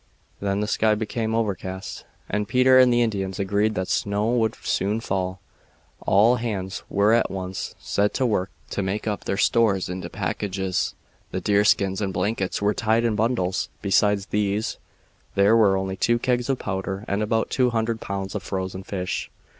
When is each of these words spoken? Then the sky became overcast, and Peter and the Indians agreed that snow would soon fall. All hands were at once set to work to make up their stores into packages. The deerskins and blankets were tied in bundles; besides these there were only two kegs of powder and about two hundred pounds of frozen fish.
Then 0.39 0.61
the 0.61 0.67
sky 0.67 0.95
became 0.95 1.35
overcast, 1.35 2.05
and 2.27 2.47
Peter 2.47 2.79
and 2.79 2.91
the 2.91 3.03
Indians 3.03 3.37
agreed 3.37 3.75
that 3.75 3.87
snow 3.87 4.31
would 4.31 4.55
soon 4.55 4.99
fall. 4.99 5.39
All 6.07 6.37
hands 6.37 6.81
were 6.89 7.13
at 7.13 7.29
once 7.29 7.75
set 7.77 8.11
to 8.15 8.25
work 8.25 8.49
to 8.71 8.81
make 8.81 9.05
up 9.05 9.25
their 9.25 9.37
stores 9.37 9.89
into 9.89 10.09
packages. 10.09 10.95
The 11.29 11.39
deerskins 11.39 12.01
and 12.01 12.11
blankets 12.11 12.63
were 12.63 12.73
tied 12.73 13.03
in 13.03 13.15
bundles; 13.15 13.69
besides 13.83 14.25
these 14.25 14.79
there 15.35 15.55
were 15.55 15.77
only 15.77 15.97
two 15.97 16.17
kegs 16.17 16.49
of 16.49 16.57
powder 16.57 17.05
and 17.07 17.21
about 17.21 17.51
two 17.51 17.69
hundred 17.69 18.01
pounds 18.01 18.33
of 18.33 18.41
frozen 18.41 18.81
fish. 18.81 19.29